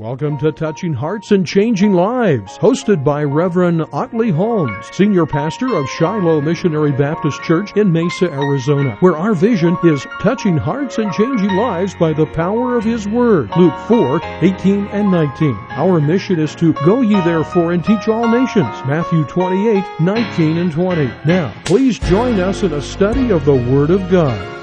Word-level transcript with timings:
Welcome 0.00 0.38
to 0.38 0.50
Touching 0.50 0.94
Hearts 0.94 1.30
and 1.30 1.46
Changing 1.46 1.92
Lives, 1.92 2.56
hosted 2.56 3.04
by 3.04 3.22
Reverend 3.22 3.84
Otley 3.92 4.30
Holmes, 4.30 4.86
Senior 4.92 5.26
Pastor 5.26 5.76
of 5.76 5.86
Shiloh 5.90 6.40
Missionary 6.40 6.90
Baptist 6.90 7.42
Church 7.42 7.76
in 7.76 7.92
Mesa, 7.92 8.32
Arizona, 8.32 8.96
where 9.00 9.14
our 9.14 9.34
vision 9.34 9.76
is 9.84 10.06
touching 10.22 10.56
hearts 10.56 10.96
and 10.96 11.12
changing 11.12 11.54
lives 11.54 11.94
by 11.96 12.14
the 12.14 12.24
power 12.24 12.78
of 12.78 12.84
His 12.84 13.06
Word. 13.06 13.50
Luke 13.58 13.78
4, 13.88 14.20
18 14.40 14.86
and 14.86 15.10
19. 15.10 15.54
Our 15.72 16.00
mission 16.00 16.40
is 16.40 16.54
to 16.54 16.72
go 16.72 17.02
ye 17.02 17.20
therefore 17.20 17.74
and 17.74 17.84
teach 17.84 18.08
all 18.08 18.26
nations. 18.26 18.74
Matthew 18.86 19.26
28, 19.26 19.84
19 20.00 20.56
and 20.56 20.72
20. 20.72 21.12
Now, 21.26 21.52
please 21.66 21.98
join 21.98 22.40
us 22.40 22.62
in 22.62 22.72
a 22.72 22.80
study 22.80 23.28
of 23.28 23.44
the 23.44 23.54
Word 23.54 23.90
of 23.90 24.10
God. 24.10 24.59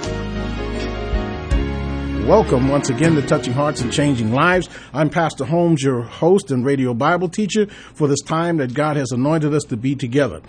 Welcome 2.28 2.68
once 2.68 2.90
again 2.90 3.16
to 3.16 3.26
Touching 3.26 3.54
Hearts 3.54 3.80
and 3.80 3.90
Changing 3.90 4.34
Lives. 4.34 4.68
I'm 4.94 5.10
Pastor 5.10 5.46
Holmes, 5.46 5.82
your 5.82 6.02
host 6.02 6.52
and 6.52 6.66
radio 6.66 6.94
Bible 6.94 7.30
teacher 7.30 7.68
for 7.68 8.10
this 8.10 8.20
time 8.20 8.58
that 8.58 8.74
God 8.74 8.98
has 8.98 9.14
anointed 9.14 9.54
us 9.54 9.64
to 9.70 9.78
be 9.78 9.96
together. 9.96 10.42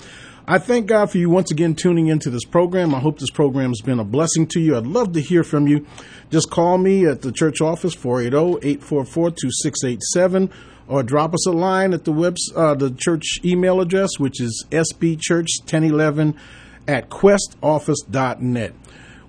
I 0.48 0.58
thank 0.58 0.88
God 0.88 1.08
for 1.08 1.18
you 1.18 1.30
once 1.30 1.52
again 1.52 1.76
tuning 1.76 2.08
into 2.08 2.30
this 2.30 2.44
program. 2.44 2.96
I 2.96 2.98
hope 2.98 3.20
this 3.20 3.30
program 3.30 3.70
has 3.70 3.80
been 3.80 4.00
a 4.00 4.04
blessing 4.04 4.48
to 4.48 4.60
you. 4.60 4.76
I'd 4.76 4.88
love 4.88 5.12
to 5.12 5.20
hear 5.20 5.44
from 5.44 5.68
you. 5.68 5.86
Just 6.30 6.50
call 6.50 6.78
me 6.78 7.06
at 7.06 7.22
the 7.22 7.30
church 7.30 7.60
office 7.60 7.94
480-844-2687 7.94 10.50
or 10.88 11.04
drop 11.04 11.32
us 11.32 11.46
a 11.46 11.52
line 11.52 11.94
at 11.94 12.04
the 12.04 12.12
uh, 12.56 12.74
the 12.74 12.90
church 12.90 13.38
email 13.44 13.80
address 13.80 14.18
which 14.18 14.40
is 14.40 14.66
sbchurch1011 14.72 16.36
at 16.88 17.08
questoffice.net. 17.08 18.74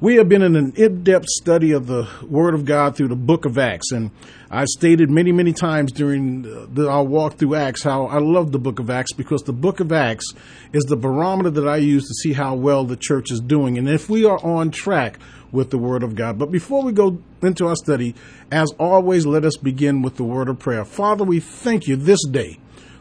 We 0.02 0.16
have 0.16 0.30
been 0.30 0.44
in 0.44 0.56
an 0.56 0.72
in 0.78 1.04
depth 1.04 1.26
study 1.28 1.74
of 1.74 1.88
the 1.88 2.08
Word 2.26 2.54
of 2.54 2.64
God 2.64 2.96
through 2.96 3.10
the 3.10 3.18
book 3.18 3.44
of 3.44 3.58
Acts. 3.58 3.92
And 3.92 4.12
I've 4.50 4.70
stated 4.70 5.10
many, 5.10 5.34
many 5.34 5.52
times 5.52 5.92
during 5.92 6.46
uh, 6.46 6.68
the, 6.72 6.90
our 6.90 7.04
walk 7.04 7.34
through 7.34 7.56
Acts 7.56 7.84
how 7.84 8.06
I 8.06 8.20
love 8.20 8.54
the 8.54 8.60
book 8.60 8.80
of 8.80 8.90
Acts 8.90 9.12
because 9.12 9.42
the 9.42 9.52
book 9.52 9.82
of 9.82 9.92
Acts 9.92 10.26
is 10.72 10.86
the 10.86 10.96
barometer 10.96 11.50
that 11.50 11.68
I 11.68 11.76
use 11.76 12.08
to 12.08 12.14
see 12.14 12.32
how 12.32 12.56
well 12.56 12.86
the 12.86 12.96
church 12.96 13.30
is 13.30 13.42
doing 13.42 13.78
and 13.78 13.90
if 13.90 14.10
we 14.10 14.24
are 14.24 14.40
on 14.42 14.72
track 14.72 15.20
with 15.52 15.70
the 15.70 15.78
Word 15.78 16.04
of 16.04 16.16
God. 16.16 16.40
But 16.40 16.50
before 16.50 16.82
we 16.82 16.94
go 16.94 17.22
into 17.42 17.68
our 17.68 17.76
study, 17.76 18.16
as 18.54 18.72
always, 18.80 19.26
let 19.26 19.44
us 19.44 19.58
begin 19.58 20.02
with 20.02 20.16
the 20.16 20.24
word 20.24 20.48
of 20.48 20.60
prayer. 20.60 20.86
Father, 20.86 21.26
we 21.26 21.42
thank 21.42 21.88
you 21.88 21.98
this 21.98 22.26
day 22.26 22.58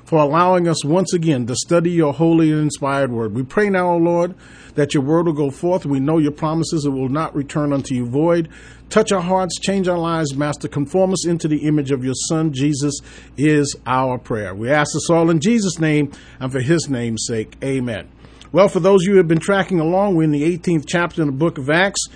for 0.09 0.21
allowing 0.21 0.67
us 0.67 0.87
once 0.87 1.13
again 1.13 1.47
to 1.47 1.55
study 1.55 1.91
your 1.91 2.15
holy 2.15 2.51
and 2.51 2.63
inspired 2.63 3.13
word. 3.13 3.35
We 3.35 3.43
pray 3.43 3.69
now, 3.69 3.91
O 3.91 3.99
Lord, 3.99 4.35
that 4.75 4.95
your 4.95 5.03
word 5.03 5.27
will 5.27 5.35
go 5.35 5.51
forth. 5.51 5.85
We 5.85 6.01
know 6.01 6.17
your 6.17 6.33
promises, 6.33 6.87
it 6.87 6.89
will 6.89 7.11
not 7.11 7.35
return 7.37 7.75
unto 7.75 7.95
you 7.95 8.07
void. 8.07 8.49
Touch 8.89 9.13
our 9.13 9.21
hearts, 9.21 9.61
change 9.61 9.87
our 9.87 9.99
lives, 9.99 10.35
Master. 10.35 10.67
Conform 10.67 11.13
us 11.13 11.27
into 11.27 11.47
the 11.47 11.67
image 11.67 11.91
of 11.91 12.07
your 12.07 12.15
Son, 12.15 12.55
Jesus, 12.55 13.01
is 13.37 13.77
our 13.85 14.17
prayer. 14.17 14.55
We 14.55 14.71
ask 14.71 14.95
this 14.95 15.11
all 15.11 15.29
in 15.29 15.41
Jesus' 15.41 15.79
name 15.79 16.11
and 16.41 16.51
for 16.51 16.61
his 16.61 16.89
name's 16.89 17.27
sake. 17.27 17.59
Amen. 17.63 18.09
Well, 18.51 18.69
for 18.69 18.81
those 18.81 19.03
of 19.03 19.09
you 19.09 19.13
who 19.13 19.19
have 19.19 19.29
been 19.29 19.41
tracking 19.41 19.79
along, 19.79 20.15
we're 20.15 20.23
in 20.23 20.31
the 20.31 20.57
18th 20.57 20.85
chapter 20.87 21.21
in 21.21 21.27
the 21.27 21.33
book 21.33 21.59
of 21.59 21.69
Acts, 21.69 22.07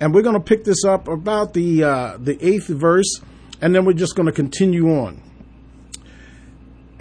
and 0.00 0.14
we're 0.14 0.22
going 0.22 0.36
to 0.36 0.40
pick 0.40 0.64
this 0.64 0.86
up 0.86 1.06
about 1.06 1.52
the 1.52 1.84
uh, 1.84 2.16
the 2.18 2.42
eighth 2.42 2.68
verse, 2.68 3.20
and 3.60 3.74
then 3.74 3.84
we're 3.84 3.92
just 3.92 4.16
going 4.16 4.24
to 4.24 4.32
continue 4.32 4.88
on. 4.88 5.20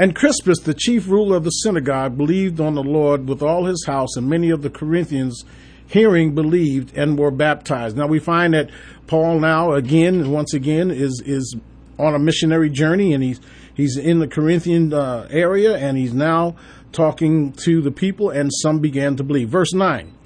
And 0.02 0.16
Crispus, 0.16 0.58
the 0.62 0.74
chief 0.74 1.08
ruler 1.08 1.38
of 1.38 1.44
the 1.44 1.52
synagogue, 1.52 2.18
believed 2.18 2.60
on 2.60 2.74
the 2.74 2.82
Lord 2.82 3.30
with 3.30 3.44
all 3.44 3.66
his 3.66 3.86
house, 3.86 4.16
and 4.16 4.28
many 4.28 4.50
of 4.50 4.64
the 4.64 4.70
Corinthians, 4.72 5.46
hearing, 5.86 6.34
believed 6.34 6.98
and 6.98 7.20
were 7.20 7.30
baptized. 7.30 7.96
Now 7.96 8.08
we 8.08 8.18
find 8.18 8.56
that 8.56 8.72
Paul 9.06 9.40
now 9.40 9.74
again, 9.74 10.32
once 10.32 10.56
again, 10.56 10.90
is 10.90 11.22
is 11.24 11.56
on 12.00 12.16
a 12.16 12.18
missionary 12.18 12.72
journey, 12.72 13.14
and 13.14 13.24
he's 13.24 13.40
he's 13.76 13.96
in 13.96 14.18
the 14.18 14.28
Corinthian 14.28 14.92
uh, 14.92 15.28
area, 15.30 15.78
and 15.78 16.00
he's 16.00 16.16
now 16.16 16.56
talking 16.92 17.52
to 17.66 17.80
the 17.84 17.92
people, 17.92 18.32
and 18.32 18.50
some 18.52 18.80
began 18.80 19.16
to 19.18 19.24
believe. 19.24 19.50
Verse 19.50 19.72
nine. 19.72 20.18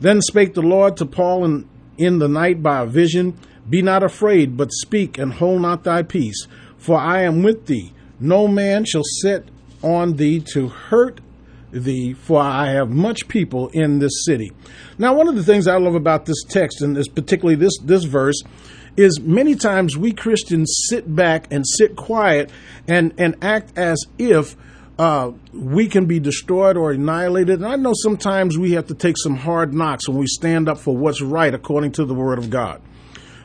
Then 0.00 0.22
spake 0.22 0.54
the 0.54 0.62
Lord 0.62 0.96
to 0.96 1.04
Paul 1.04 1.44
in, 1.44 1.68
in 1.98 2.18
the 2.18 2.28
night 2.28 2.62
by 2.62 2.80
a 2.80 2.86
vision, 2.86 3.38
Be 3.68 3.82
not 3.82 4.02
afraid, 4.02 4.56
but 4.56 4.72
speak, 4.72 5.18
and 5.18 5.34
hold 5.34 5.60
not 5.60 5.84
thy 5.84 6.02
peace, 6.02 6.46
for 6.78 6.96
I 6.96 7.24
am 7.24 7.42
with 7.42 7.66
thee 7.66 7.92
no 8.20 8.48
man 8.48 8.84
shall 8.84 9.04
set 9.22 9.44
on 9.82 10.14
thee 10.14 10.40
to 10.52 10.68
hurt 10.68 11.20
thee, 11.70 12.14
for 12.14 12.40
I 12.40 12.70
have 12.70 12.90
much 12.90 13.28
people 13.28 13.68
in 13.68 13.98
this 13.98 14.24
city. 14.24 14.52
Now, 14.98 15.14
one 15.14 15.28
of 15.28 15.36
the 15.36 15.44
things 15.44 15.66
I 15.66 15.76
love 15.76 15.94
about 15.94 16.26
this 16.26 16.42
text, 16.48 16.82
and 16.82 16.96
this, 16.96 17.08
particularly 17.08 17.56
this, 17.56 17.78
this 17.82 18.04
verse, 18.04 18.42
is 18.96 19.20
many 19.20 19.54
times 19.54 19.96
we 19.96 20.12
Christians 20.12 20.86
sit 20.88 21.14
back 21.14 21.52
and 21.52 21.64
sit 21.66 21.94
quiet 21.94 22.50
and, 22.88 23.14
and 23.18 23.36
act 23.42 23.76
as 23.78 24.04
if 24.18 24.56
uh, 24.98 25.30
we 25.52 25.86
can 25.86 26.06
be 26.06 26.18
destroyed 26.18 26.76
or 26.76 26.90
annihilated. 26.90 27.60
And 27.60 27.66
I 27.66 27.76
know 27.76 27.92
sometimes 27.94 28.58
we 28.58 28.72
have 28.72 28.88
to 28.88 28.94
take 28.94 29.16
some 29.16 29.36
hard 29.36 29.72
knocks 29.72 30.08
when 30.08 30.18
we 30.18 30.26
stand 30.26 30.68
up 30.68 30.78
for 30.78 30.96
what's 30.96 31.22
right 31.22 31.54
according 31.54 31.92
to 31.92 32.04
the 32.04 32.14
Word 32.14 32.38
of 32.38 32.50
God. 32.50 32.82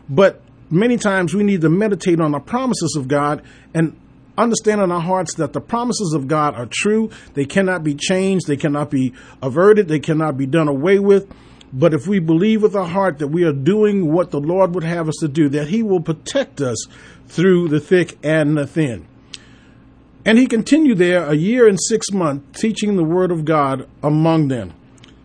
But 0.09 0.41
many 0.71 0.97
times 0.97 1.35
we 1.35 1.43
need 1.43 1.61
to 1.61 1.69
meditate 1.69 2.19
on 2.19 2.31
the 2.31 2.39
promises 2.39 2.95
of 2.97 3.07
God 3.07 3.43
and 3.75 3.95
understand 4.37 4.81
in 4.81 4.91
our 4.91 5.01
hearts 5.01 5.35
that 5.35 5.53
the 5.53 5.61
promises 5.61 6.13
of 6.13 6.27
God 6.27 6.55
are 6.55 6.67
true. 6.69 7.09
They 7.33 7.45
cannot 7.45 7.83
be 7.83 7.95
changed. 7.95 8.47
They 8.47 8.57
cannot 8.57 8.89
be 8.89 9.13
averted. 9.41 9.87
They 9.87 9.99
cannot 9.99 10.37
be 10.37 10.45
done 10.45 10.67
away 10.67 10.99
with. 10.99 11.31
But 11.71 11.93
if 11.93 12.07
we 12.07 12.19
believe 12.19 12.61
with 12.61 12.75
our 12.75 12.87
heart 12.87 13.17
that 13.19 13.29
we 13.29 13.43
are 13.43 13.53
doing 13.53 14.11
what 14.11 14.31
the 14.31 14.39
Lord 14.39 14.75
would 14.75 14.83
have 14.83 15.07
us 15.07 15.15
to 15.21 15.27
do, 15.27 15.49
that 15.49 15.69
He 15.69 15.81
will 15.81 16.01
protect 16.01 16.61
us 16.61 16.85
through 17.27 17.69
the 17.69 17.79
thick 17.79 18.17
and 18.23 18.57
the 18.57 18.67
thin. 18.67 19.07
And 20.25 20.37
he 20.37 20.47
continued 20.47 20.99
there 20.99 21.25
a 21.25 21.33
year 21.33 21.67
and 21.67 21.77
six 21.81 22.11
months 22.11 22.61
teaching 22.61 22.95
the 22.95 23.03
word 23.03 23.31
of 23.31 23.43
God 23.43 23.89
among 24.01 24.47
them. 24.47 24.73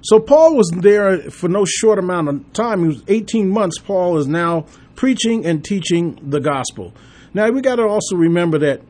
So 0.02 0.19
Paul 0.19 0.56
was 0.56 0.70
there 0.75 1.30
for 1.30 1.48
no 1.48 1.64
short 1.64 1.98
amount 1.98 2.28
of 2.28 2.52
time. 2.52 2.82
He 2.82 2.88
was 2.88 3.02
18 3.06 3.48
months. 3.48 3.78
Paul 3.78 4.19
is 4.19 4.26
now 4.26 4.66
preaching 4.96 5.46
and 5.46 5.64
teaching 5.64 6.19
the 6.22 6.40
gospel. 6.40 6.94
Now 7.32 7.50
we 7.50 7.60
got 7.60 7.76
to 7.76 7.84
also 7.84 8.16
remember 8.16 8.58
that 8.58 8.80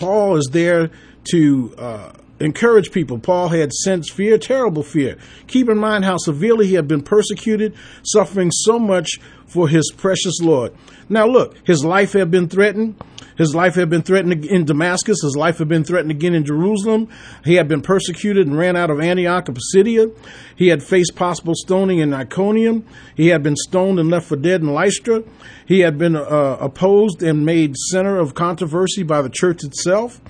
Paul 0.00 0.36
is 0.36 0.48
there 0.50 0.90
to 1.30 1.74
uh, 1.78 2.12
encourage 2.40 2.90
people. 2.90 3.18
Paul 3.18 3.48
had 3.48 3.70
sensed 3.72 4.12
fear, 4.12 4.38
terrible 4.38 4.82
fear. 4.82 5.18
Keep 5.46 5.68
in 5.68 5.78
mind 5.78 6.04
how 6.04 6.16
severely 6.16 6.66
he 6.66 6.74
had 6.74 6.88
been 6.88 7.02
persecuted, 7.02 7.74
suffering 8.02 8.50
so 8.50 8.78
much 8.78 9.20
for 9.46 9.68
his 9.68 9.92
precious 9.96 10.40
Lord. 10.40 10.72
Now, 11.08 11.26
look, 11.26 11.54
his 11.64 11.84
life 11.84 12.14
had 12.14 12.30
been 12.30 12.48
threatened. 12.48 12.96
His 13.40 13.54
life 13.54 13.74
had 13.74 13.88
been 13.88 14.02
threatened 14.02 14.44
in 14.44 14.66
Damascus. 14.66 15.16
His 15.22 15.34
life 15.34 15.56
had 15.56 15.68
been 15.68 15.82
threatened 15.82 16.10
again 16.10 16.34
in 16.34 16.44
Jerusalem. 16.44 17.08
He 17.42 17.54
had 17.54 17.68
been 17.68 17.80
persecuted 17.80 18.46
and 18.46 18.54
ran 18.54 18.76
out 18.76 18.90
of 18.90 19.00
Antioch 19.00 19.48
of 19.48 19.54
Pisidia. 19.54 20.10
He 20.54 20.68
had 20.68 20.82
faced 20.82 21.16
possible 21.16 21.54
stoning 21.56 22.00
in 22.00 22.12
Iconium. 22.12 22.84
He 23.16 23.28
had 23.28 23.42
been 23.42 23.56
stoned 23.56 23.98
and 23.98 24.10
left 24.10 24.28
for 24.28 24.36
dead 24.36 24.60
in 24.60 24.74
Lystra. 24.74 25.22
He 25.64 25.80
had 25.80 25.96
been 25.96 26.16
uh, 26.16 26.58
opposed 26.60 27.22
and 27.22 27.46
made 27.46 27.78
center 27.78 28.18
of 28.18 28.34
controversy 28.34 29.04
by 29.04 29.22
the 29.22 29.30
church 29.30 29.64
itself. 29.64 30.20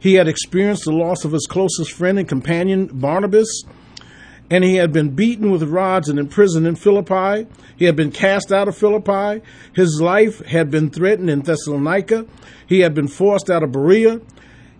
He 0.00 0.14
had 0.14 0.26
experienced 0.26 0.84
the 0.84 0.92
loss 0.92 1.26
of 1.26 1.32
his 1.32 1.46
closest 1.46 1.92
friend 1.92 2.18
and 2.18 2.26
companion, 2.26 2.86
Barnabas 2.86 3.64
and 4.54 4.62
he 4.62 4.76
had 4.76 4.92
been 4.92 5.10
beaten 5.10 5.50
with 5.50 5.64
rods 5.64 6.08
and 6.08 6.16
imprisoned 6.16 6.64
in 6.64 6.76
Philippi. 6.76 7.44
He 7.76 7.86
had 7.86 7.96
been 7.96 8.12
cast 8.12 8.52
out 8.52 8.68
of 8.68 8.76
Philippi. 8.76 9.44
His 9.74 10.00
life 10.00 10.46
had 10.46 10.70
been 10.70 10.90
threatened 10.90 11.28
in 11.28 11.42
Thessalonica. 11.42 12.24
He 12.64 12.78
had 12.78 12.94
been 12.94 13.08
forced 13.08 13.50
out 13.50 13.64
of 13.64 13.72
Berea. 13.72 14.20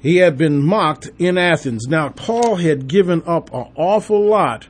He 0.01 0.19
had 0.19 0.39
been 0.39 0.63
mocked 0.63 1.11
in 1.19 1.37
Athens. 1.37 1.89
Now, 1.89 2.11
Paul 2.11 2.55
had 2.55 2.87
given 2.87 3.25
up 3.27 3.53
an 3.53 3.67
awful 3.75 4.25
lot, 4.25 4.69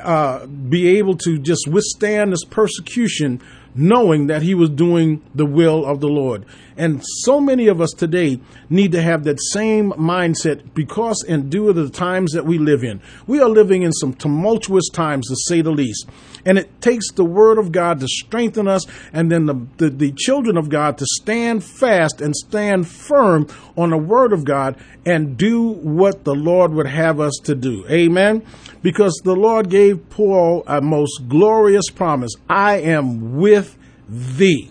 uh, 0.00 0.46
be 0.46 0.98
able 0.98 1.16
to 1.18 1.38
just 1.38 1.68
withstand 1.68 2.32
this 2.32 2.44
persecution 2.44 3.40
knowing 3.74 4.26
that 4.26 4.42
he 4.42 4.54
was 4.54 4.70
doing 4.70 5.22
the 5.34 5.46
will 5.46 5.84
of 5.84 6.00
the 6.00 6.08
Lord. 6.08 6.44
And 6.76 7.02
so 7.24 7.40
many 7.40 7.68
of 7.68 7.80
us 7.80 7.90
today 7.90 8.40
need 8.68 8.92
to 8.92 9.02
have 9.02 9.24
that 9.24 9.40
same 9.40 9.92
mindset 9.92 10.74
because 10.74 11.24
and 11.28 11.50
due 11.50 11.72
to 11.72 11.72
the 11.72 11.90
times 11.90 12.32
that 12.32 12.44
we 12.44 12.58
live 12.58 12.82
in. 12.82 13.00
We 13.26 13.40
are 13.40 13.48
living 13.48 13.82
in 13.82 13.92
some 13.92 14.14
tumultuous 14.14 14.88
times, 14.90 15.28
to 15.28 15.36
say 15.48 15.62
the 15.62 15.70
least. 15.70 16.08
And 16.44 16.58
it 16.58 16.80
takes 16.80 17.12
the 17.12 17.24
word 17.24 17.58
of 17.58 17.72
God 17.72 18.00
to 18.00 18.08
strengthen 18.08 18.66
us 18.66 18.84
and 19.12 19.30
then 19.30 19.46
the, 19.46 19.66
the, 19.76 19.90
the 19.90 20.12
children 20.12 20.56
of 20.56 20.68
God 20.68 20.98
to 20.98 21.06
stand 21.06 21.62
fast 21.62 22.20
and 22.20 22.34
stand 22.34 22.88
firm 22.88 23.46
on 23.76 23.90
the 23.90 23.98
word 23.98 24.32
of 24.32 24.44
God 24.44 24.76
and 25.06 25.36
do 25.36 25.62
what 25.68 26.24
the 26.24 26.34
Lord 26.34 26.72
would 26.72 26.86
have 26.86 27.20
us 27.20 27.38
to 27.44 27.54
do. 27.54 27.86
Amen. 27.88 28.44
Because 28.82 29.20
the 29.24 29.36
Lord 29.36 29.70
gave 29.70 30.10
Paul 30.10 30.64
a 30.66 30.80
most 30.80 31.28
glorious 31.28 31.88
promise. 31.90 32.32
I 32.48 32.78
am 32.78 33.36
with 33.36 33.76
thee. 34.08 34.70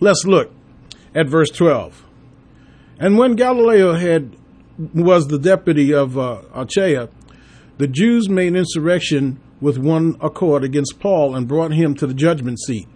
Let's 0.00 0.24
look 0.24 0.50
at 1.14 1.28
verse 1.28 1.50
12. 1.50 2.06
And 2.98 3.18
when 3.18 3.36
Gallio 3.36 3.94
had 3.94 4.36
was 4.94 5.28
the 5.28 5.38
deputy 5.38 5.92
of 5.92 6.16
uh, 6.16 6.40
Achaia, 6.54 7.10
the 7.76 7.86
Jews 7.86 8.28
made 8.28 8.56
insurrection 8.56 9.38
with 9.60 9.76
one 9.76 10.16
accord 10.20 10.64
against 10.64 11.00
Paul 11.00 11.34
and 11.34 11.46
brought 11.46 11.72
him 11.72 11.94
to 11.96 12.06
the 12.06 12.14
judgment 12.14 12.58
seat. 12.60 12.88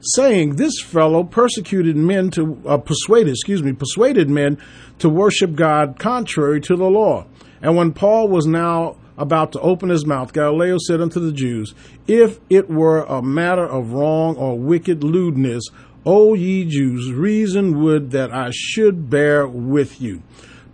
Saying, 0.00 0.56
This 0.56 0.80
fellow 0.80 1.24
persecuted 1.24 1.96
men 1.96 2.30
to, 2.30 2.60
uh, 2.66 2.78
persuaded, 2.78 3.30
excuse 3.30 3.62
me, 3.62 3.72
persuaded 3.72 4.30
men 4.30 4.58
to 5.00 5.08
worship 5.08 5.54
God 5.54 5.98
contrary 5.98 6.60
to 6.62 6.76
the 6.76 6.84
law. 6.84 7.26
And 7.60 7.76
when 7.76 7.92
Paul 7.92 8.28
was 8.28 8.46
now 8.46 8.96
about 9.16 9.52
to 9.52 9.60
open 9.60 9.88
his 9.88 10.06
mouth, 10.06 10.32
Gallio 10.32 10.78
said 10.78 11.00
unto 11.00 11.18
the 11.18 11.32
Jews, 11.32 11.74
If 12.06 12.38
it 12.48 12.70
were 12.70 13.02
a 13.02 13.20
matter 13.20 13.66
of 13.66 13.92
wrong 13.92 14.36
or 14.36 14.56
wicked 14.56 15.02
lewdness, 15.02 15.64
O 16.06 16.34
ye 16.34 16.64
Jews, 16.64 17.12
reason 17.12 17.82
would 17.82 18.12
that 18.12 18.32
I 18.32 18.50
should 18.52 19.10
bear 19.10 19.48
with 19.48 20.00
you. 20.00 20.22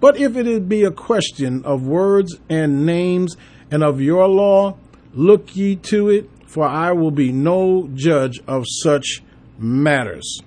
But 0.01 0.19
if 0.19 0.37
it 0.37 0.69
be 0.69 0.85
a 0.85 0.91
question 0.91 1.65
of 1.65 1.87
words 1.87 2.39
and 2.51 2.85
names 2.85 3.37
and 3.71 3.83
of 3.83 4.03
your 4.03 4.29
law, 4.29 4.77
look 5.15 5.57
ye 5.57 5.77
to 5.77 6.11
it, 6.11 6.29
for 6.55 6.65
I 6.65 6.93
will 6.93 7.11
be 7.11 7.33
no 7.33 7.91
judge 7.95 8.41
of 8.47 8.65
such 8.69 9.25
matters. 9.59 10.41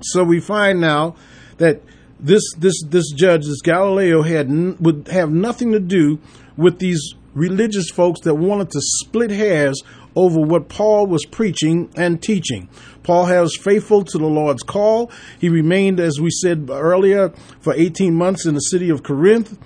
So 0.00 0.24
we 0.24 0.40
find 0.40 0.80
now 0.80 1.14
that 1.58 1.80
this 2.18 2.42
this 2.58 2.82
this 2.88 3.12
judge, 3.12 3.46
this 3.46 3.60
Gallio, 3.62 4.22
had 4.22 4.50
would 4.80 5.06
have 5.12 5.30
nothing 5.30 5.70
to 5.72 5.78
do 5.78 6.18
with 6.56 6.80
these 6.80 7.14
religious 7.34 7.88
folks 7.88 8.22
that 8.22 8.34
wanted 8.34 8.70
to 8.72 8.80
split 8.80 9.30
hairs 9.30 9.80
over 10.16 10.40
what 10.40 10.68
Paul 10.68 11.06
was 11.06 11.24
preaching 11.24 11.88
and 11.96 12.20
teaching. 12.20 12.68
Paul 13.04 13.26
has 13.26 13.56
faithful 13.56 14.02
to 14.02 14.18
the 14.18 14.26
Lord's 14.26 14.64
call. 14.64 15.12
He 15.38 15.48
remained, 15.48 16.00
as 16.00 16.20
we 16.20 16.30
said 16.30 16.68
earlier, 16.68 17.28
for 17.60 17.74
18 17.74 18.12
months 18.12 18.44
in 18.44 18.54
the 18.54 18.60
city 18.60 18.90
of 18.90 19.04
Corinth. 19.04 19.56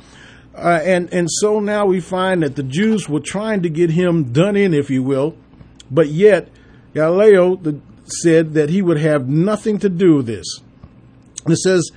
Uh, 0.55 0.81
and, 0.85 1.13
and 1.13 1.29
so 1.31 1.61
now 1.61 1.87
we 1.87 2.01
find 2.01 2.43
that 2.43 2.57
the 2.57 2.63
Jews 2.63 3.09
were 3.09 3.21
trying 3.21 3.63
to 3.63 3.69
get 3.69 3.91
him 3.91 4.33
done 4.33 4.57
in, 4.57 4.73
if 4.73 4.89
you 4.89 5.03
will, 5.03 5.37
but 5.91 6.09
yet 6.09 6.49
Gallio 6.95 7.57
the, 7.57 7.81
said 8.23 8.55
that 8.55 8.71
he 8.71 8.83
would 8.83 8.99
have 8.99 9.29
nothing 9.29 9.79
to 9.79 9.89
do 9.89 10.17
with 10.17 10.27
this. 10.27 10.61
It 11.47 11.57
says, 11.57 11.91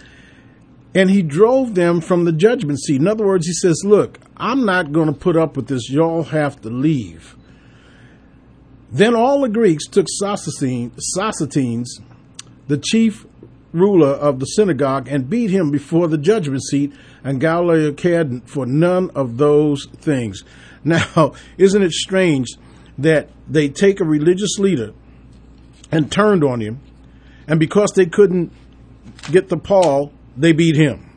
and 0.94 1.09
he 1.09 1.21
drove 1.21 1.75
them 1.75 2.01
from 2.01 2.25
the 2.25 2.31
judgment 2.31 2.80
seat. 2.80 3.01
In 3.01 3.07
other 3.07 3.25
words, 3.25 3.45
he 3.47 3.53
says, 3.53 3.81
Look, 3.86 4.19
I'm 4.38 4.65
not 4.65 4.91
going 4.91 5.07
to 5.07 5.19
put 5.19 5.38
up 5.38 5.56
with 5.56 5.68
this. 5.68 5.89
Y'all 5.89 6.24
have 6.24 6.62
to 6.62 6.69
leave. 6.69 7.36
Then 8.91 9.15
all 9.15 9.41
the 9.41 9.50
Greeks 9.50 9.86
took 9.88 10.07
Sosthenes, 10.09 10.92
the 12.68 12.77
chief 12.77 13.25
ruler 13.71 14.09
of 14.09 14.39
the 14.39 14.45
synagogue, 14.45 15.07
and 15.07 15.30
beat 15.30 15.51
him 15.51 15.69
before 15.69 16.07
the 16.07 16.18
judgment 16.18 16.63
seat, 16.63 16.92
and 17.24 17.39
Gallio 17.39 17.94
cared 17.94 18.44
for 18.50 18.65
none 18.65 19.12
of 19.12 19.38
those 19.38 19.85
things. 19.97 20.44
Now, 20.81 21.33
isn't 21.57 21.83
it 21.83 21.92
strange 21.92 22.47
that 23.01 23.30
they 23.48 23.69
take 23.69 24.00
a 24.00 24.06
religious 24.06 24.60
leader 24.60 24.94
and 25.92 26.12
turned 26.12 26.44
on 26.44 26.62
him, 26.62 26.80
and 27.48 27.60
because 27.60 27.92
they 27.96 28.06
couldn't 28.06 28.51
get 29.31 29.50
the 29.50 29.57
Paul, 29.57 30.12
they 30.38 30.51
beat 30.51 30.75
him? 30.75 31.10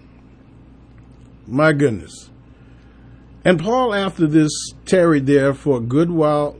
My 1.47 1.73
goodness. 1.73 2.31
And 3.45 3.61
Paul, 3.61 3.93
after 3.93 4.27
this, 4.27 4.51
tarried 4.87 5.27
there 5.27 5.53
for 5.53 5.79
a 5.79 5.81
good 5.81 6.11
while 6.11 6.57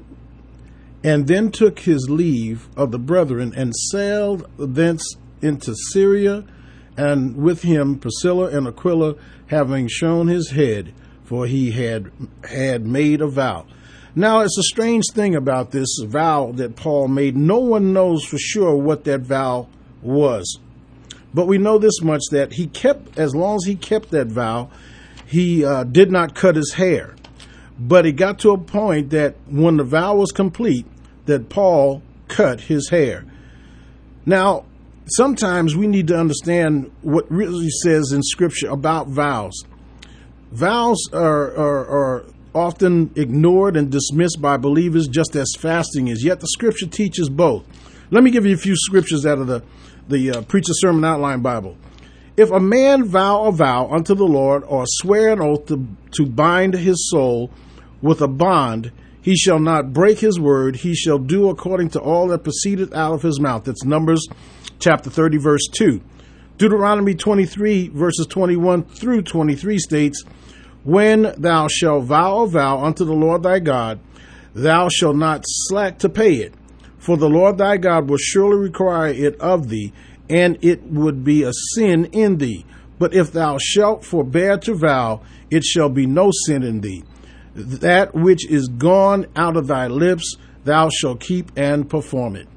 and 1.05 1.27
then 1.27 1.51
took 1.51 1.81
his 1.81 2.09
leave 2.09 2.69
of 2.77 2.91
the 2.93 2.99
brethren 2.99 3.53
and 3.57 3.73
sailed 3.91 4.49
thence 4.57 5.17
into 5.41 5.75
Syria, 5.93 6.45
and 6.97 7.37
with 7.37 7.63
him 7.63 7.99
Priscilla 7.99 8.57
and 8.57 8.69
Aquila, 8.69 9.17
having 9.49 9.89
shown 9.89 10.29
his 10.29 10.51
head, 10.51 10.95
for 11.25 11.47
he 11.47 11.73
had 11.73 12.13
had 12.49 12.87
made 12.87 13.21
a 13.21 13.27
vow. 13.27 13.67
Now 14.15 14.41
it's 14.41 14.59
a 14.59 14.63
strange 14.63 15.05
thing 15.13 15.35
about 15.35 15.71
this 15.71 15.89
vow 16.05 16.53
that 16.57 16.77
Paul 16.77 17.09
made. 17.09 17.35
No 17.37 17.59
one 17.59 17.93
knows 17.95 18.25
for 18.25 18.37
sure 18.39 18.77
what 18.77 19.05
that 19.05 19.21
vow 19.21 19.69
was. 20.03 20.59
But 21.33 21.47
we 21.47 21.57
know 21.57 21.79
this 21.79 22.03
much 22.03 22.23
that 22.31 22.53
he 22.53 22.67
kept, 22.67 23.19
as 23.19 23.35
long 23.35 23.57
as 23.57 23.65
he 23.65 23.75
kept 23.75 24.11
that 24.11 24.27
vow, 24.27 24.71
he 25.27 25.65
uh, 25.65 25.85
did 25.85 26.11
not 26.11 26.35
cut 26.35 26.57
his 26.57 26.75
hair. 26.75 27.15
But 27.79 28.05
it 28.05 28.13
got 28.13 28.39
to 28.41 28.51
a 28.51 28.59
point 28.59 29.11
that 29.11 29.37
when 29.49 29.79
the 29.79 29.85
vow 29.85 30.17
was 30.17 30.31
complete, 30.31 30.85
that 31.25 31.49
Paul 31.49 32.03
cut 32.29 32.61
his 32.61 32.91
hair. 32.91 33.25
Now, 34.27 34.67
sometimes 35.07 35.75
we 35.75 35.87
need 35.87 36.09
to 36.09 36.19
understand 36.19 36.91
what 37.01 37.31
really 37.31 37.71
says 37.83 38.13
in 38.13 38.23
Scripture 38.23 38.69
about 38.69 39.09
vows. 39.09 39.65
Vows 40.51 40.99
are, 41.15 41.57
are, 41.57 41.87
are 41.87 42.27
often 42.55 43.11
ignored 43.17 43.77
and 43.77 43.91
dismissed 43.91 44.41
by 44.41 44.57
believers 44.57 45.09
just 45.09 45.37
as 45.37 45.55
fasting 45.59 46.09
is, 46.09 46.25
yet 46.25 46.41
the 46.41 46.49
Scripture 46.49 46.87
teaches 46.87 47.29
both. 47.29 47.65
Let 48.11 48.23
me 48.23 48.31
give 48.31 48.45
you 48.45 48.55
a 48.55 48.59
few 48.59 48.77
scriptures 48.77 49.25
out 49.25 49.39
of 49.39 49.47
the, 49.47 49.63
the 50.09 50.31
uh, 50.31 50.43
Preacher 50.43 50.75
Sermon 50.75 51.05
Outline 51.05 51.41
Bible. 51.41 51.79
If 52.37 52.51
a 52.51 52.61
man 52.61 53.05
vow 53.05 53.45
a 53.45 53.53
vow 53.53 53.89
unto 53.91 54.15
the 54.15 54.25
Lord, 54.25 54.65
or 54.65 54.85
swear 54.87 55.33
an 55.33 55.41
oath 55.41 55.67
to, 55.67 55.87
to 56.13 56.27
bind 56.27 56.75
his 56.75 57.11
soul 57.11 57.51
with 58.03 58.21
a 58.21 58.29
bond, 58.29 58.93
he 59.23 59.37
shall 59.37 59.61
not 59.61 59.93
break 59.93 60.19
his 60.19 60.39
word. 60.39 60.77
He 60.77 60.95
shall 60.95 61.19
do 61.19 61.49
according 61.49 61.91
to 61.91 62.01
all 62.01 62.29
that 62.29 62.43
proceedeth 62.43 62.93
out 62.93 63.15
of 63.15 63.23
his 63.23 63.39
mouth. 63.39 63.65
That's 63.65 63.85
Numbers 63.85 64.27
chapter 64.79 65.09
30, 65.09 65.39
verse 65.39 65.67
2. 65.73 66.03
Deuteronomy 66.59 67.15
23, 67.15 67.89
verses 67.89 68.27
21 68.27 68.85
through 68.85 69.23
23 69.23 69.79
states, 69.79 70.23
When 70.85 71.35
thou 71.39 71.69
shalt 71.69 72.05
vow 72.05 72.43
a 72.43 72.49
vow 72.49 72.85
unto 72.85 73.05
the 73.05 73.13
Lord 73.13 73.43
thy 73.43 73.59
God, 73.59 74.01
thou 74.55 74.89
shalt 74.89 75.17
not 75.17 75.45
slack 75.47 75.99
to 76.01 76.09
pay 76.09 76.35
it, 76.35 76.55
for 76.99 77.17
the 77.17 77.29
Lord 77.29 77.59
thy 77.59 77.77
God 77.77 78.09
will 78.09 78.19
surely 78.19 78.59
require 78.59 79.09
it 79.09 79.41
of 79.41 79.69
thee, 79.69 79.93
and 80.29 80.59
it 80.63 80.83
would 80.85 81.25
be 81.25 81.43
a 81.43 81.53
sin 81.75 82.07
in 82.07 82.39
thee. 82.39 82.65
But 82.99 83.15
if 83.15 83.33
thou 83.33 83.59
shalt 83.59 84.05
forbear 84.05 84.59
to 84.59 84.75
vow, 84.75 85.23
it 85.51 85.65
shall 85.65 85.89
be 85.89 86.07
no 86.07 86.31
sin 86.47 86.63
in 86.63 86.81
thee 86.81 87.05
that 87.55 88.15
which 88.15 88.49
is 88.49 88.69
gone 88.69 89.27
out 89.37 89.57
of 89.57 89.67
thy 89.67 89.87
lips, 89.87 90.37
thou 90.65 90.89
shalt 90.89 91.21
keep 91.21 91.51
and 91.57 91.89
perform 91.89 92.37
it. 92.37 92.49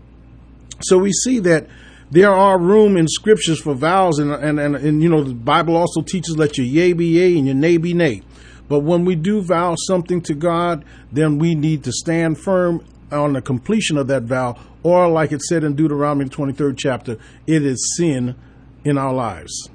So 0.81 0.97
we 0.97 1.11
see 1.11 1.39
that 1.39 1.67
there 2.11 2.31
are 2.31 2.59
room 2.59 2.97
in 2.97 3.07
scriptures 3.07 3.59
for 3.59 3.73
vows, 3.73 4.19
and, 4.19 4.31
and, 4.31 4.59
and, 4.59 4.75
and 4.75 5.01
you 5.01 5.09
know, 5.09 5.23
the 5.23 5.33
Bible 5.33 5.75
also 5.75 6.01
teaches 6.01 6.37
let 6.37 6.57
your 6.57 6.67
yea 6.67 6.93
be 6.93 7.05
yea 7.05 7.37
and 7.37 7.47
your 7.47 7.55
nay 7.55 7.77
be 7.77 7.93
nay. 7.93 8.21
But 8.67 8.79
when 8.79 9.05
we 9.05 9.15
do 9.15 9.41
vow 9.41 9.75
something 9.87 10.21
to 10.21 10.33
God, 10.33 10.85
then 11.11 11.37
we 11.37 11.55
need 11.55 11.83
to 11.83 11.91
stand 11.91 12.39
firm 12.39 12.85
on 13.11 13.33
the 13.33 13.41
completion 13.41 13.97
of 13.97 14.07
that 14.07 14.23
vow, 14.23 14.57
or 14.83 15.07
like 15.07 15.31
it 15.31 15.41
said 15.41 15.63
in 15.63 15.75
Deuteronomy 15.75 16.29
23rd 16.29 16.75
chapter, 16.77 17.17
it 17.47 17.63
is 17.63 17.95
sin 17.97 18.35
in 18.83 18.97
our 18.97 19.13
lives. 19.13 19.69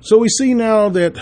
So 0.00 0.18
we 0.18 0.28
see 0.28 0.54
now 0.54 0.88
that 0.90 1.16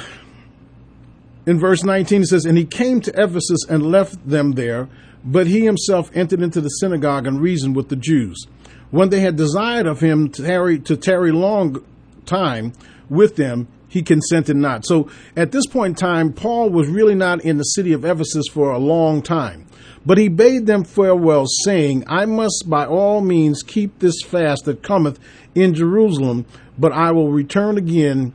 in 1.46 1.58
verse 1.58 1.84
19 1.84 2.22
it 2.22 2.26
says, 2.26 2.44
And 2.44 2.58
he 2.58 2.64
came 2.64 3.00
to 3.02 3.10
Ephesus 3.12 3.64
and 3.68 3.90
left 3.90 4.28
them 4.28 4.52
there, 4.52 4.88
but 5.24 5.46
he 5.46 5.64
himself 5.64 6.10
entered 6.14 6.42
into 6.42 6.60
the 6.60 6.68
synagogue 6.68 7.26
and 7.26 7.40
reasoned 7.40 7.76
with 7.76 7.88
the 7.88 7.96
Jews. 7.96 8.46
When 8.92 9.08
they 9.08 9.20
had 9.20 9.36
desired 9.36 9.86
of 9.86 10.00
him 10.00 10.28
to 10.28 10.42
tarry, 10.42 10.78
to 10.80 10.96
tarry 10.96 11.32
long 11.32 11.82
time 12.26 12.74
with 13.08 13.36
them, 13.36 13.66
he 13.88 14.02
consented 14.02 14.56
not. 14.56 14.86
So 14.86 15.10
at 15.34 15.50
this 15.50 15.66
point 15.66 15.92
in 15.92 16.06
time, 16.06 16.32
Paul 16.32 16.70
was 16.70 16.88
really 16.88 17.14
not 17.14 17.42
in 17.42 17.56
the 17.56 17.64
city 17.64 17.92
of 17.94 18.04
Ephesus 18.04 18.46
for 18.52 18.70
a 18.70 18.78
long 18.78 19.22
time. 19.22 19.66
But 20.04 20.18
he 20.18 20.28
bade 20.28 20.66
them 20.66 20.84
farewell, 20.84 21.46
saying, 21.64 22.04
I 22.06 22.26
must 22.26 22.64
by 22.68 22.86
all 22.86 23.22
means 23.22 23.62
keep 23.62 23.98
this 23.98 24.20
fast 24.22 24.66
that 24.66 24.82
cometh 24.82 25.18
in 25.54 25.74
Jerusalem, 25.74 26.44
but 26.78 26.92
I 26.92 27.12
will 27.12 27.30
return 27.30 27.78
again 27.78 28.34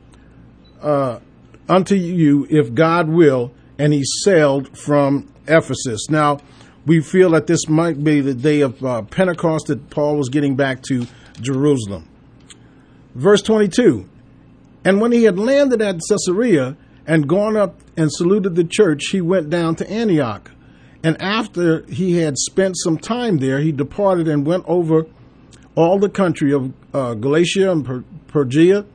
uh, 0.80 1.20
unto 1.68 1.94
you 1.94 2.46
if 2.50 2.74
God 2.74 3.08
will. 3.08 3.52
And 3.78 3.92
he 3.92 4.02
sailed 4.24 4.76
from 4.76 5.32
Ephesus. 5.46 6.08
Now, 6.10 6.40
we 6.88 7.02
feel 7.02 7.30
that 7.32 7.46
this 7.46 7.68
might 7.68 8.02
be 8.02 8.22
the 8.22 8.34
day 8.34 8.62
of 8.62 8.82
uh, 8.82 9.02
Pentecost 9.02 9.66
that 9.66 9.90
Paul 9.90 10.16
was 10.16 10.30
getting 10.30 10.56
back 10.56 10.82
to 10.84 11.06
Jerusalem. 11.38 12.08
Verse 13.14 13.42
22 13.42 14.08
And 14.84 14.98
when 14.98 15.12
he 15.12 15.24
had 15.24 15.38
landed 15.38 15.82
at 15.82 16.00
Caesarea 16.08 16.78
and 17.06 17.28
gone 17.28 17.58
up 17.58 17.78
and 17.96 18.10
saluted 18.10 18.54
the 18.54 18.64
church, 18.64 19.08
he 19.12 19.20
went 19.20 19.50
down 19.50 19.76
to 19.76 19.90
Antioch. 19.90 20.50
And 21.04 21.20
after 21.20 21.82
he 21.86 22.16
had 22.16 22.38
spent 22.38 22.76
some 22.78 22.96
time 22.96 23.36
there, 23.36 23.60
he 23.60 23.70
departed 23.70 24.26
and 24.26 24.46
went 24.46 24.64
over 24.66 25.04
all 25.74 25.98
the 25.98 26.08
country 26.08 26.54
of 26.54 26.72
uh, 26.94 27.14
Galatia 27.14 27.70
and 27.70 28.04
Phrygia 28.28 28.86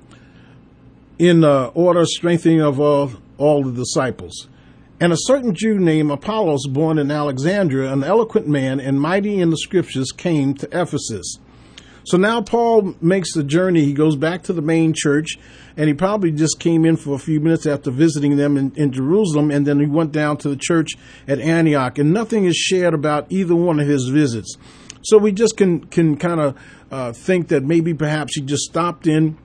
in 1.19 1.43
uh, 1.43 1.67
order 1.75 2.05
strengthening 2.05 2.61
of 2.61 2.79
all 2.79 3.63
the 3.63 3.71
disciples. 3.71 4.47
And 4.99 5.11
a 5.11 5.17
certain 5.17 5.53
Jew 5.53 5.79
named 5.79 6.11
Apollos, 6.11 6.67
born 6.67 6.97
in 6.97 7.11
Alexandria, 7.11 7.91
an 7.91 8.03
eloquent 8.03 8.47
man 8.47 8.79
and 8.79 8.99
mighty 8.99 9.39
in 9.39 9.49
the 9.49 9.57
scriptures, 9.57 10.11
came 10.11 10.53
to 10.55 10.67
Ephesus. 10.67 11.39
So 12.05 12.17
now 12.17 12.41
Paul 12.41 12.95
makes 13.01 13.33
the 13.33 13.43
journey. 13.43 13.85
He 13.85 13.93
goes 13.93 14.15
back 14.15 14.43
to 14.43 14.53
the 14.53 14.61
main 14.61 14.93
church, 14.93 15.37
and 15.77 15.87
he 15.87 15.93
probably 15.93 16.31
just 16.31 16.59
came 16.59 16.85
in 16.85 16.97
for 16.97 17.15
a 17.15 17.19
few 17.19 17.39
minutes 17.39 17.65
after 17.65 17.91
visiting 17.91 18.35
them 18.35 18.57
in, 18.57 18.73
in, 18.75 18.91
Jerusalem, 18.91 19.51
and 19.51 19.65
then 19.65 19.79
he 19.79 19.85
went 19.85 20.11
down 20.11 20.37
to 20.37 20.49
the 20.49 20.57
church 20.57 20.91
at 21.27 21.39
Antioch. 21.39 21.97
And 21.97 22.13
nothing 22.13 22.45
is 22.45 22.57
shared 22.57 22.93
about 22.93 23.31
either 23.31 23.55
one 23.55 23.79
of 23.79 23.87
his 23.87 24.09
visits. 24.09 24.57
So 25.03 25.17
we 25.17 25.31
just 25.31 25.57
can 25.57 25.85
can 25.85 26.17
kind 26.17 26.39
of 26.39 26.57
uh, 26.91 27.13
think 27.13 27.49
that 27.49 27.63
maybe 27.63 27.93
perhaps 27.93 28.35
he 28.35 28.41
just 28.41 28.63
stopped 28.63 29.07
in 29.07 29.37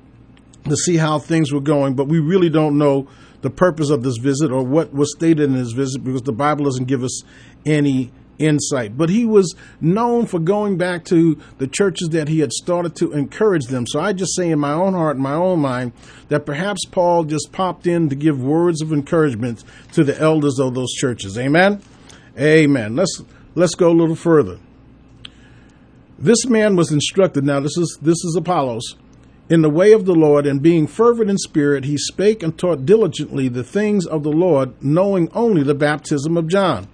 to 0.69 0.77
see 0.77 0.97
how 0.97 1.19
things 1.19 1.53
were 1.53 1.61
going, 1.61 1.95
but 1.95 2.09
we 2.09 2.19
really 2.19 2.51
don't 2.51 2.77
know 2.79 3.09
the 3.41 3.51
purpose 3.51 3.91
of 3.91 4.03
this 4.03 4.17
visit 4.19 4.51
or 4.51 4.63
what 4.63 4.93
was 4.93 5.13
stated 5.13 5.45
in 5.45 5.55
his 5.55 5.73
visit 5.73 6.03
because 6.03 6.23
the 6.23 6.33
Bible 6.33 6.65
doesn't 6.65 6.87
give 6.87 7.03
us 7.03 7.23
any 7.65 8.11
insight. 8.39 8.97
But 8.97 9.11
he 9.11 9.25
was 9.25 9.55
known 9.81 10.27
for 10.27 10.39
going 10.39 10.77
back 10.77 11.05
to 11.07 11.41
the 11.59 11.67
churches 11.67 12.09
that 12.11 12.29
he 12.29 12.41
had 12.41 12.53
started 12.53 12.97
to 12.97 13.13
encourage 13.13 13.67
them. 13.67 13.87
So 13.87 14.01
I 14.01 14.13
just 14.13 14.35
say 14.37 14.51
in 14.51 14.59
my 14.59 14.73
own 14.73 14.95
heart, 14.95 15.17
in 15.17 15.23
my 15.23 15.35
own 15.35 15.61
mind, 15.61 15.93
that 16.29 16.47
perhaps 16.47 16.85
Paul 16.85 17.25
just 17.25 17.51
popped 17.53 17.87
in 17.87 18.09
to 18.09 18.15
give 18.15 18.43
words 18.43 18.81
of 18.83 18.93
encouragement 18.93 19.65
to 19.93 20.05
the 20.05 20.19
elders 20.19 20.59
of 20.59 20.75
those 20.75 20.93
churches. 20.93 21.39
Amen. 21.39 21.83
Amen. 22.39 22.95
Let's 22.95 23.23
let's 23.55 23.75
go 23.75 23.91
a 23.91 23.93
little 23.93 24.15
further. 24.15 24.59
This 26.19 26.47
man 26.47 26.77
was 26.77 26.93
instructed. 26.93 27.45
Now 27.45 27.61
this 27.61 27.77
is 27.77 27.99
this 28.03 28.25
is 28.25 28.37
Apollos 28.37 28.95
in 29.51 29.63
the 29.63 29.71
way 29.71 29.93
of 29.93 30.05
the 30.05 30.15
Lord, 30.15 30.47
and 30.47 30.63
being 30.63 30.87
fervent 30.87 31.31
in 31.31 31.39
spirit, 31.39 31.85
he 31.85 31.97
spake 31.97 32.43
and 32.43 32.57
taught 32.57 32.85
diligently 32.85 33.49
the 33.49 33.65
things 33.65 34.07
of 34.07 34.23
the 34.23 34.33
Lord, 34.33 34.75
knowing 34.83 35.31
only 35.33 35.63
the 35.63 35.75
baptism 35.75 36.37
of 36.37 36.49
John. 36.49 36.87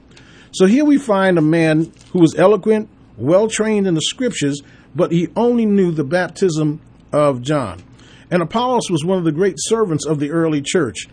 So 0.52 0.66
here 0.66 0.84
we 0.84 0.98
find 0.98 1.36
a 1.36 1.42
man 1.42 1.92
who 2.12 2.20
was 2.20 2.36
eloquent, 2.36 2.88
well 3.16 3.48
trained 3.48 3.86
in 3.88 3.94
the 3.94 4.02
scriptures, 4.02 4.62
but 4.94 5.10
he 5.10 5.28
only 5.34 5.66
knew 5.66 5.90
the 5.90 6.04
baptism 6.04 6.80
of 7.12 7.42
John. 7.42 7.82
And 8.30 8.40
Apollos 8.40 8.88
was 8.88 9.04
one 9.04 9.18
of 9.18 9.24
the 9.24 9.32
great 9.32 9.56
servants 9.58 10.06
of 10.06 10.20
the 10.20 10.30
early 10.30 10.62
church. 10.62 11.08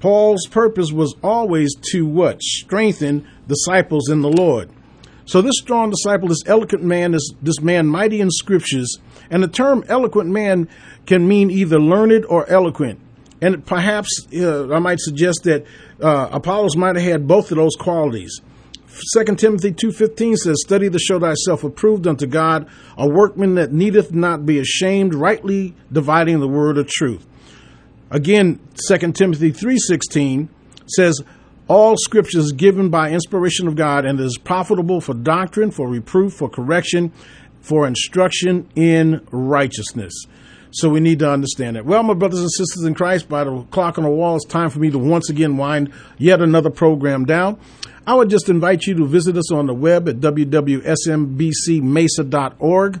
Paul's 0.00 0.46
purpose 0.50 0.92
was 0.92 1.14
always 1.22 1.74
to 1.92 2.06
what? 2.06 2.42
Strengthen 2.42 3.26
disciples 3.46 4.08
in 4.10 4.22
the 4.22 4.30
Lord. 4.30 4.70
So 5.26 5.40
this 5.40 5.58
strong 5.58 5.90
disciple, 5.90 6.28
this 6.28 6.42
eloquent 6.46 6.84
man, 6.84 7.12
this, 7.12 7.30
this 7.40 7.60
man 7.60 7.86
mighty 7.86 8.20
in 8.20 8.30
scriptures, 8.30 8.98
and 9.30 9.42
the 9.42 9.48
term 9.48 9.84
eloquent 9.88 10.30
man 10.30 10.68
can 11.06 11.26
mean 11.26 11.50
either 11.50 11.80
learned 11.80 12.24
or 12.26 12.48
eloquent. 12.50 13.00
And 13.40 13.64
perhaps 13.64 14.26
uh, 14.34 14.72
I 14.72 14.78
might 14.78 15.00
suggest 15.00 15.40
that 15.44 15.64
uh, 16.00 16.28
Apollos 16.32 16.76
might 16.76 16.96
have 16.96 17.04
had 17.04 17.26
both 17.26 17.50
of 17.50 17.56
those 17.56 17.74
qualities. 17.76 18.40
2 19.12 19.34
Timothy 19.34 19.72
2.15 19.72 20.36
says, 20.36 20.56
Study 20.64 20.88
to 20.88 20.98
show 20.98 21.18
thyself 21.18 21.64
approved 21.64 22.06
unto 22.06 22.26
God, 22.26 22.68
a 22.96 23.08
workman 23.08 23.56
that 23.56 23.72
needeth 23.72 24.12
not 24.12 24.46
be 24.46 24.60
ashamed, 24.60 25.14
rightly 25.14 25.74
dividing 25.92 26.40
the 26.40 26.48
word 26.48 26.78
of 26.78 26.86
truth. 26.86 27.26
Again, 28.10 28.60
2 28.88 29.12
Timothy 29.12 29.52
3.16 29.52 30.48
says, 30.86 31.20
All 31.66 31.96
scripture 31.96 32.40
is 32.40 32.52
given 32.52 32.90
by 32.90 33.10
inspiration 33.10 33.66
of 33.68 33.74
God 33.74 34.04
and 34.04 34.20
is 34.20 34.36
profitable 34.36 35.00
for 35.00 35.14
doctrine, 35.14 35.70
for 35.70 35.88
reproof, 35.88 36.34
for 36.34 36.50
correction, 36.50 37.10
for 37.60 37.86
instruction 37.86 38.68
in 38.76 39.26
righteousness. 39.30 40.12
So 40.72 40.90
we 40.90 41.00
need 41.00 41.20
to 41.20 41.30
understand 41.30 41.76
that. 41.76 41.86
Well, 41.86 42.02
my 42.02 42.12
brothers 42.14 42.40
and 42.40 42.50
sisters 42.50 42.84
in 42.84 42.94
Christ, 42.94 43.28
by 43.28 43.44
the 43.44 43.62
clock 43.70 43.96
on 43.96 44.04
the 44.04 44.10
wall, 44.10 44.36
it's 44.36 44.44
time 44.44 44.68
for 44.68 44.80
me 44.80 44.90
to 44.90 44.98
once 44.98 45.30
again 45.30 45.56
wind 45.56 45.90
yet 46.18 46.42
another 46.42 46.68
program 46.68 47.24
down. 47.24 47.58
I 48.06 48.12
would 48.14 48.28
just 48.28 48.50
invite 48.50 48.84
you 48.84 48.92
to 48.96 49.06
visit 49.06 49.34
us 49.36 49.50
on 49.50 49.66
the 49.66 49.72
web 49.72 50.06
at 50.08 50.16
www.smbcmesa.org 50.16 53.00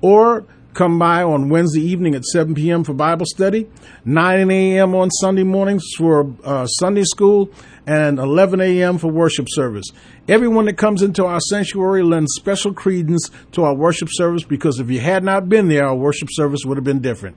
or 0.00 0.44
come 0.74 0.98
by 0.98 1.22
on 1.22 1.48
Wednesday 1.48 1.80
evening 1.80 2.14
at 2.14 2.24
7 2.24 2.54
p.m. 2.54 2.84
for 2.84 2.94
Bible 2.94 3.26
study, 3.26 3.68
9 4.04 4.50
a.m. 4.50 4.94
on 4.94 5.10
Sunday 5.10 5.42
mornings 5.42 5.84
for 5.96 6.32
uh, 6.44 6.66
Sunday 6.66 7.04
school, 7.04 7.50
and 7.86 8.18
11 8.18 8.60
a.m. 8.60 8.98
for 8.98 9.10
worship 9.10 9.46
service. 9.50 9.86
Everyone 10.28 10.66
that 10.66 10.76
comes 10.78 11.02
into 11.02 11.24
our 11.26 11.40
sanctuary 11.40 12.02
lends 12.02 12.32
special 12.36 12.72
credence 12.72 13.30
to 13.52 13.64
our 13.64 13.74
worship 13.74 14.08
service 14.10 14.44
because 14.44 14.78
if 14.78 14.90
you 14.90 15.00
had 15.00 15.24
not 15.24 15.48
been 15.48 15.68
there, 15.68 15.86
our 15.86 15.96
worship 15.96 16.28
service 16.30 16.60
would 16.64 16.76
have 16.76 16.84
been 16.84 17.00
different. 17.00 17.36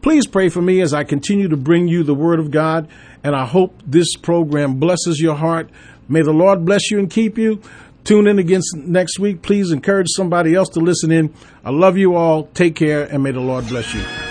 Please 0.00 0.26
pray 0.26 0.48
for 0.48 0.60
me 0.60 0.80
as 0.80 0.92
I 0.92 1.04
continue 1.04 1.48
to 1.48 1.56
bring 1.56 1.86
you 1.86 2.02
the 2.02 2.14
Word 2.14 2.40
of 2.40 2.50
God, 2.50 2.88
and 3.22 3.36
I 3.36 3.46
hope 3.46 3.80
this 3.86 4.16
program 4.16 4.80
blesses 4.80 5.20
your 5.20 5.36
heart. 5.36 5.70
May 6.08 6.22
the 6.22 6.32
Lord 6.32 6.64
bless 6.64 6.90
you 6.90 6.98
and 6.98 7.08
keep 7.08 7.38
you. 7.38 7.60
Tune 8.04 8.26
in 8.26 8.38
again 8.38 8.62
next 8.74 9.18
week. 9.18 9.42
Please 9.42 9.70
encourage 9.70 10.08
somebody 10.08 10.54
else 10.54 10.68
to 10.70 10.80
listen 10.80 11.12
in. 11.12 11.32
I 11.64 11.70
love 11.70 11.96
you 11.96 12.16
all. 12.16 12.44
Take 12.48 12.74
care, 12.76 13.04
and 13.04 13.22
may 13.22 13.30
the 13.30 13.40
Lord 13.40 13.68
bless 13.68 13.94
you. 13.94 14.21